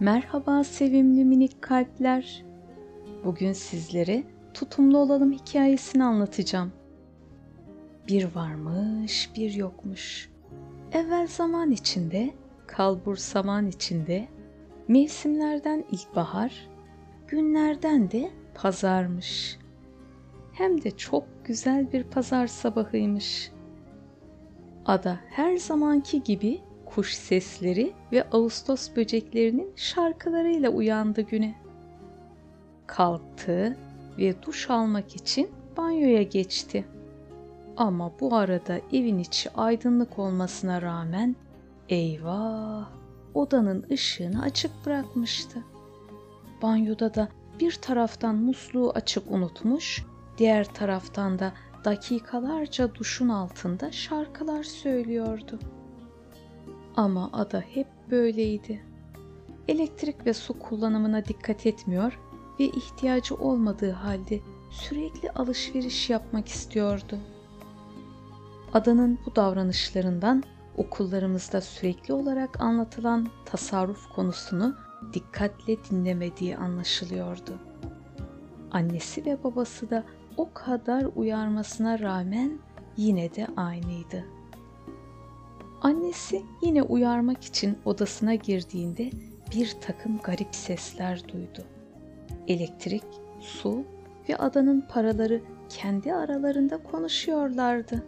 [0.00, 2.44] Merhaba sevimli minik kalpler.
[3.24, 4.22] Bugün sizlere
[4.54, 6.72] tutumlu olalım hikayesini anlatacağım.
[8.08, 10.30] Bir varmış, bir yokmuş.
[10.92, 12.30] Evvel zaman içinde,
[12.66, 14.28] kalbur zaman içinde,
[14.88, 16.68] mevsimlerden ilkbahar,
[17.28, 19.58] günlerden de pazarmış.
[20.52, 23.52] Hem de çok güzel bir pazar sabahıymış.
[24.86, 26.60] Ada her zamanki gibi
[26.94, 31.54] kuş sesleri ve Ağustos böceklerinin şarkılarıyla uyandı güne.
[32.86, 33.76] Kalktı
[34.18, 36.84] ve duş almak için banyoya geçti.
[37.76, 41.36] Ama bu arada evin içi aydınlık olmasına rağmen
[41.88, 42.88] eyvah
[43.34, 45.58] odanın ışığını açık bırakmıştı.
[46.62, 47.28] Banyoda da
[47.60, 50.04] bir taraftan musluğu açık unutmuş,
[50.38, 51.52] diğer taraftan da
[51.84, 55.58] dakikalarca duşun altında şarkılar söylüyordu.
[56.98, 58.82] Ama ada hep böyleydi.
[59.68, 62.18] Elektrik ve su kullanımına dikkat etmiyor
[62.60, 67.18] ve ihtiyacı olmadığı halde sürekli alışveriş yapmak istiyordu.
[68.74, 70.42] Adanın bu davranışlarından
[70.76, 74.76] okullarımızda sürekli olarak anlatılan tasarruf konusunu
[75.12, 77.58] dikkatle dinlemediği anlaşılıyordu.
[78.70, 80.04] Annesi ve babası da
[80.36, 82.58] o kadar uyarmasına rağmen
[82.96, 84.37] yine de aynıydı.
[85.82, 89.10] Annesi yine uyarmak için odasına girdiğinde
[89.54, 91.64] bir takım garip sesler duydu.
[92.48, 93.04] Elektrik,
[93.40, 93.84] su
[94.28, 98.04] ve adanın paraları kendi aralarında konuşuyorlardı.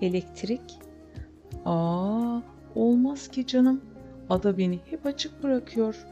[0.00, 0.78] Elektrik,
[1.64, 2.40] Aa,
[2.74, 3.80] olmaz ki canım.
[4.30, 6.06] Ada beni hep açık bırakıyor.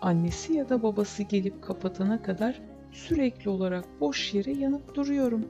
[0.00, 5.46] Annesi ya da babası gelip kapatana kadar sürekli olarak boş yere yanıp duruyorum.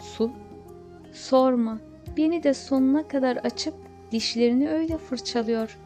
[0.00, 0.30] su,
[1.12, 1.78] sorma,
[2.18, 3.74] beni de sonuna kadar açıp
[4.12, 5.78] dişlerini öyle fırçalıyor.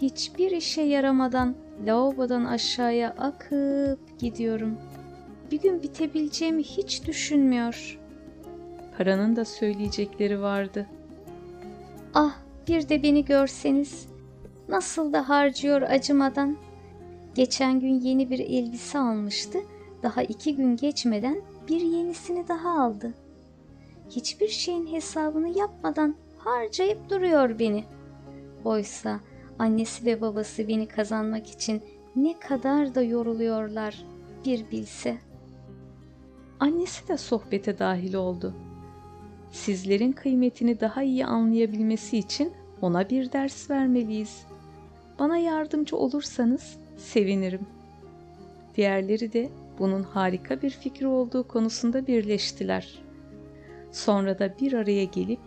[0.00, 1.54] Hiçbir işe yaramadan
[1.86, 4.78] lavabodan aşağıya akıp gidiyorum.
[5.50, 7.98] Bir gün bitebileceğimi hiç düşünmüyor.
[8.98, 10.86] Paranın da söyleyecekleri vardı.
[12.14, 12.36] Ah
[12.68, 14.08] bir de beni görseniz.
[14.68, 16.56] Nasıl da harcıyor acımadan.
[17.34, 19.58] Geçen gün yeni bir elbise almıştı.
[20.02, 23.14] Daha iki gün geçmeden bir yenisini daha aldı.
[24.10, 27.84] Hiçbir şeyin hesabını yapmadan harcayıp duruyor beni.
[28.64, 29.20] Oysa
[29.58, 31.82] annesi ve babası beni kazanmak için
[32.16, 34.04] ne kadar da yoruluyorlar
[34.44, 35.18] bir bilse.
[36.60, 38.54] Annesi de sohbete dahil oldu.
[39.50, 42.52] Sizlerin kıymetini daha iyi anlayabilmesi için
[42.82, 44.46] ona bir ders vermeliyiz.
[45.18, 47.66] Bana yardımcı olursanız sevinirim.
[48.74, 53.05] Diğerleri de bunun harika bir fikir olduğu konusunda birleştiler.
[53.96, 55.40] Sonra da bir araya gelip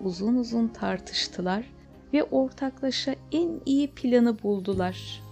[0.00, 1.64] uzun uzun tartıştılar
[2.12, 5.22] ve ortaklaşa en iyi planı buldular.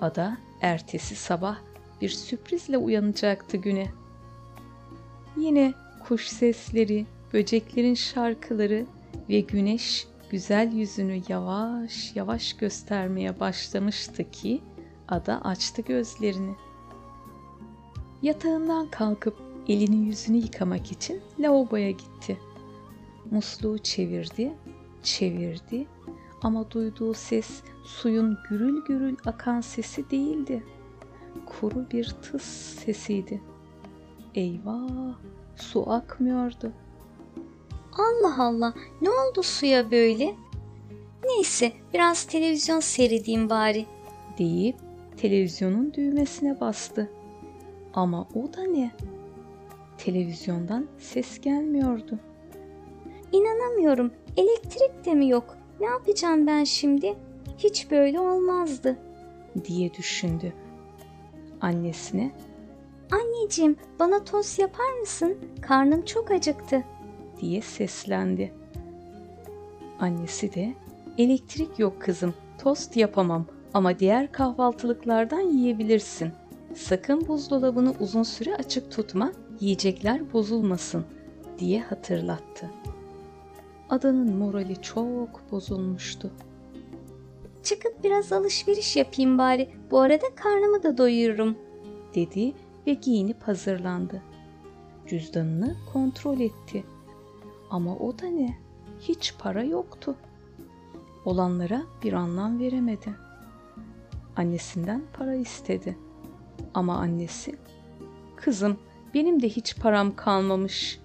[0.00, 1.58] Ada ertesi sabah
[2.00, 3.86] bir sürprizle uyanacaktı güne.
[5.36, 5.74] Yine
[6.08, 8.86] kuş sesleri, böceklerin şarkıları
[9.28, 14.60] ve güneş güzel yüzünü yavaş yavaş göstermeye başlamıştı ki
[15.08, 16.54] ada açtı gözlerini.
[18.22, 22.38] Yatağından kalkıp elini yüzünü yıkamak için lavaboya gitti.
[23.30, 24.52] Musluğu çevirdi,
[25.02, 25.86] çevirdi
[26.42, 30.64] ama duyduğu ses suyun gürül gürül akan sesi değildi.
[31.46, 32.44] Kuru bir tıs
[32.84, 33.42] sesiydi.
[34.34, 35.14] Eyvah,
[35.56, 36.72] su akmıyordu.
[37.92, 40.34] Allah Allah ne oldu suya böyle?
[41.24, 43.86] Neyse biraz televizyon seyredeyim bari.
[44.38, 44.76] deyip
[45.16, 47.10] televizyonun düğmesine bastı.
[47.94, 48.90] Ama o da ne?
[49.98, 52.18] Televizyondan ses gelmiyordu.
[53.32, 55.56] İnanamıyorum elektrik de mi yok?
[55.80, 57.14] Ne yapacağım ben şimdi?
[57.58, 58.96] Hiç böyle olmazdı.
[59.64, 60.52] diye düşündü.
[61.60, 62.32] Annesine
[63.12, 65.38] Anneciğim bana tost yapar mısın?
[65.60, 66.84] Karnım çok acıktı.
[67.40, 68.52] diye seslendi.
[70.00, 70.74] Annesi de
[71.18, 76.32] elektrik yok kızım tost yapamam ama diğer kahvaltılıklardan yiyebilirsin.
[76.74, 81.04] Sakın buzdolabını uzun süre açık tutma yiyecekler bozulmasın
[81.58, 82.70] diye hatırlattı.
[83.90, 86.30] Adanın morali çok bozulmuştu.
[87.62, 89.70] Çıkıp biraz alışveriş yapayım bari.
[89.90, 91.56] Bu arada karnımı da doyururum.
[92.14, 92.54] dedi
[92.86, 94.22] ve giyinip hazırlandı.
[95.06, 96.84] Cüzdanını kontrol etti.
[97.70, 98.58] Ama o da ne?
[99.00, 100.16] Hiç para yoktu.
[101.24, 103.14] Olanlara bir anlam veremedi.
[104.36, 105.98] Annesinden para istedi.
[106.74, 107.56] Ama annesi,
[108.36, 108.76] "Kızım,
[109.14, 111.00] benim de hiç param kalmamış."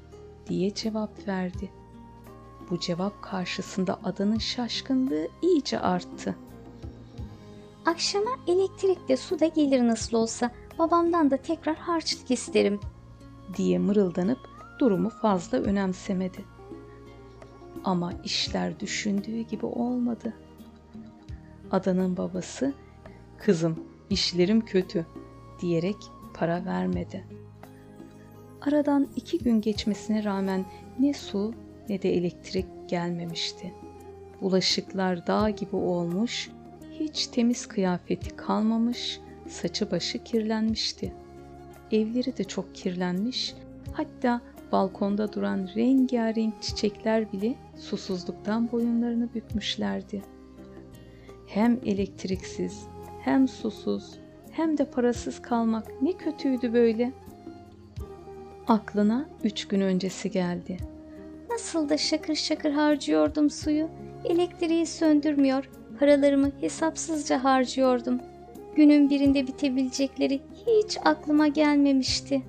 [0.47, 1.71] diye cevap verdi.
[2.69, 6.35] Bu cevap karşısında adanın şaşkınlığı iyice arttı.
[7.85, 10.51] Akşama elektrik de su da gelir nasıl olsa.
[10.79, 12.79] Babamdan da tekrar harçlık isterim.
[13.57, 14.39] diye mırıldanıp
[14.79, 16.45] durumu fazla önemsemedi.
[17.83, 20.33] Ama işler düşündüğü gibi olmadı.
[21.71, 22.73] Adanın babası,
[23.37, 25.05] kızım işlerim kötü
[25.61, 25.97] diyerek
[26.33, 27.27] para vermedi.
[28.61, 30.65] Aradan iki gün geçmesine rağmen
[30.99, 31.53] ne su
[31.89, 33.73] ne de elektrik gelmemişti.
[34.41, 36.49] Bulaşıklar dağ gibi olmuş,
[36.99, 41.13] hiç temiz kıyafeti kalmamış, saçı başı kirlenmişti.
[41.91, 43.55] Evleri de çok kirlenmiş,
[43.93, 44.41] hatta
[44.71, 50.21] balkonda duran rengarenk çiçekler bile susuzluktan boyunlarını bükmüşlerdi.
[51.47, 52.83] Hem elektriksiz,
[53.21, 54.19] hem susuz,
[54.51, 57.13] hem de parasız kalmak ne kötüydü böyle.
[58.71, 60.77] Aklına üç gün öncesi geldi.
[61.49, 63.89] Nasıl da şakır şakır harcıyordum suyu.
[64.25, 65.69] Elektriği söndürmüyor.
[65.99, 68.19] Paralarımı hesapsızca harcıyordum.
[68.75, 72.41] Günün birinde bitebilecekleri hiç aklıma gelmemişti.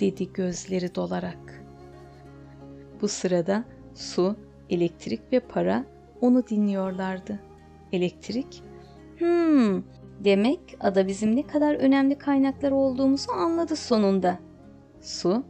[0.00, 1.64] dedi gözleri dolarak.
[3.00, 3.64] Bu sırada
[3.94, 4.36] su,
[4.70, 5.84] elektrik ve para
[6.20, 7.40] onu dinliyorlardı.
[7.92, 8.62] Elektrik,
[9.18, 9.82] Hmm,
[10.24, 14.49] demek ada bizim ne kadar önemli kaynaklar olduğumuzu anladı sonunda.
[15.00, 15.42] Su,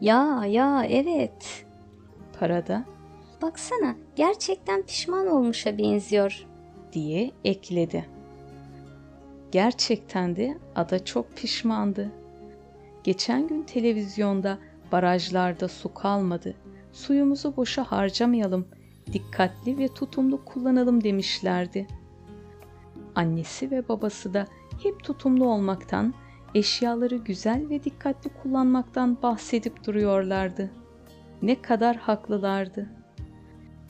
[0.00, 1.66] Ya ya evet.
[2.40, 2.84] para da
[3.42, 6.46] Baksana gerçekten pişman olmuşa benziyor.
[6.92, 8.06] diye ekledi.
[9.52, 12.12] Gerçekten de ada çok pişmandı.
[13.04, 14.58] Geçen gün televizyonda
[14.92, 16.54] barajlarda su kalmadı.
[16.92, 18.68] Suyumuzu boşa harcamayalım,
[19.12, 21.86] dikkatli ve tutumlu kullanalım demişlerdi.
[23.14, 24.46] Annesi ve babası da
[24.82, 26.14] hep tutumlu olmaktan,
[26.54, 30.70] eşyaları güzel ve dikkatli kullanmaktan bahsedip duruyorlardı.
[31.42, 32.88] Ne kadar haklılardı.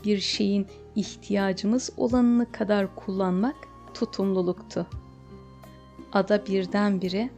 [0.05, 0.67] Bir şeyin
[0.97, 3.57] ihtiyacımız olanını kadar kullanmak
[3.95, 4.87] tutumluluktu.
[6.13, 7.31] Ada birdenbire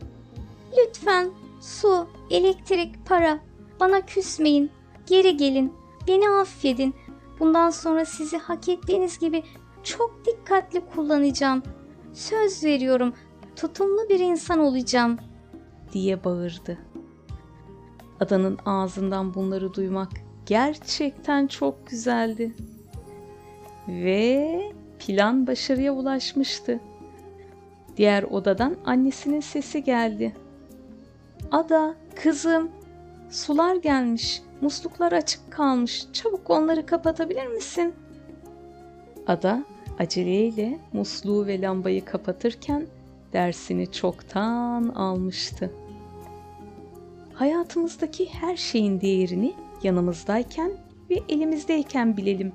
[0.79, 1.31] Lütfen
[1.61, 3.39] su, elektrik, para.
[3.81, 4.71] Bana küsmeyin.
[5.07, 5.73] Geri gelin.
[6.09, 6.95] Beni affedin.
[7.41, 9.43] Bundan sonra sizi hak ettiğiniz gibi
[9.83, 11.63] çok dikkatli kullanacağım.
[12.13, 13.15] Söz veriyorum.
[13.57, 15.19] Tutumlu bir insan olacağım.
[15.93, 16.79] diye bağırdı.
[18.21, 20.09] Adanın ağzından bunları duymak
[20.47, 22.55] gerçekten çok güzeldi.
[23.89, 24.61] Ve
[24.99, 26.81] plan başarıya ulaşmıştı.
[27.97, 30.37] Diğer odadan annesinin sesi geldi.
[31.51, 32.71] Ada, kızım,
[33.31, 36.07] sular gelmiş, musluklar açık kalmış.
[36.13, 37.95] Çabuk onları kapatabilir misin?
[39.27, 39.65] Ada
[39.99, 42.87] aceleyle musluğu ve lambayı kapatırken
[43.35, 45.71] dersini çoktan almıştı.
[47.35, 50.73] Hayatımızdaki her şeyin değerini yanımızdayken
[51.11, 52.53] ve elimizdeyken bilelim.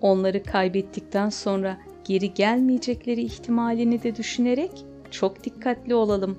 [0.00, 6.38] Onları kaybettikten sonra geri gelmeyecekleri ihtimalini de düşünerek çok dikkatli olalım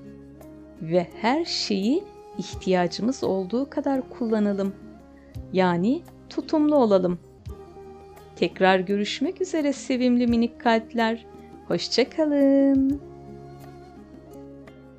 [0.81, 2.03] ve her şeyi
[2.37, 4.75] ihtiyacımız olduğu kadar kullanalım.
[5.53, 7.19] Yani tutumlu olalım.
[8.35, 11.25] Tekrar görüşmek üzere sevimli minik kalpler.
[11.67, 13.12] Hoşçakalın.